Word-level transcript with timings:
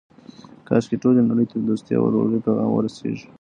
کاشکې 0.67 0.95
ټولې 1.03 1.21
نړۍ 1.29 1.45
ته 1.51 1.55
د 1.59 1.63
دوستۍ 1.69 1.93
او 1.97 2.03
ورورولۍ 2.05 2.39
پیغام 2.45 2.69
ورسیږي. 2.73 3.25